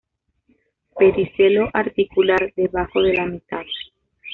[0.97, 3.61] Pedicelo articular debajo de la mitad.